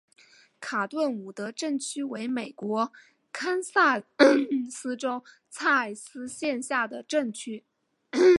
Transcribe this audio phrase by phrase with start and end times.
[0.59, 2.91] 卡顿伍德镇区为美国
[3.31, 4.01] 堪萨
[4.71, 7.63] 斯州蔡斯县辖下的镇区。